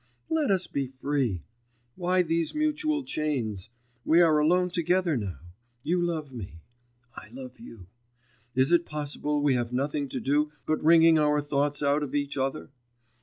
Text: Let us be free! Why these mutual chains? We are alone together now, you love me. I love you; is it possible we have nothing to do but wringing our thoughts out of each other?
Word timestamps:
Let 0.31 0.49
us 0.49 0.65
be 0.65 0.87
free! 0.87 1.43
Why 1.95 2.23
these 2.23 2.55
mutual 2.55 3.03
chains? 3.03 3.69
We 4.03 4.19
are 4.19 4.39
alone 4.39 4.71
together 4.71 5.15
now, 5.15 5.37
you 5.83 6.01
love 6.01 6.33
me. 6.33 6.55
I 7.15 7.29
love 7.31 7.59
you; 7.59 7.85
is 8.55 8.71
it 8.71 8.87
possible 8.87 9.43
we 9.43 9.53
have 9.53 9.71
nothing 9.71 10.09
to 10.09 10.19
do 10.19 10.51
but 10.65 10.83
wringing 10.83 11.19
our 11.19 11.39
thoughts 11.39 11.83
out 11.83 12.01
of 12.01 12.15
each 12.15 12.35
other? 12.35 12.71